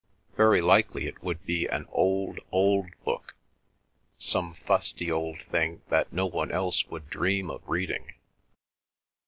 Very 0.35 0.61
likely 0.61 1.05
it 1.05 1.21
would 1.21 1.45
be 1.45 1.67
an 1.67 1.85
old, 1.91 2.39
old 2.51 2.87
book, 3.03 3.35
some 4.17 4.55
fusty 4.55 5.11
old 5.11 5.39
thing 5.43 5.83
that 5.89 6.11
no 6.11 6.25
one 6.25 6.51
else 6.51 6.87
would 6.87 7.07
dream 7.07 7.51
of 7.51 7.61
reading. 7.69 8.15